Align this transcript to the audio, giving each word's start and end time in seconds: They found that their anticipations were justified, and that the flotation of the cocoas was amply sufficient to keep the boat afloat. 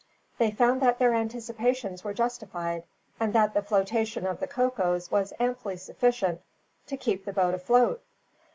They 0.39 0.49
found 0.49 0.81
that 0.81 0.97
their 0.97 1.13
anticipations 1.13 2.03
were 2.03 2.11
justified, 2.15 2.85
and 3.19 3.33
that 3.33 3.53
the 3.53 3.61
flotation 3.61 4.25
of 4.25 4.39
the 4.39 4.47
cocoas 4.47 5.11
was 5.11 5.31
amply 5.39 5.77
sufficient 5.77 6.41
to 6.87 6.97
keep 6.97 7.23
the 7.23 7.33
boat 7.33 7.53
afloat. 7.53 8.01